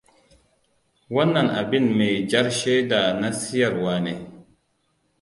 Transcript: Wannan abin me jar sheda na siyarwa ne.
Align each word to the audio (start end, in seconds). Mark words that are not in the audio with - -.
Wannan 1.15 1.49
abin 1.61 1.85
me 1.97 2.07
jar 2.31 2.47
sheda 2.59 3.01
na 3.19 3.29
siyarwa 3.39 3.93
ne. 4.05 4.13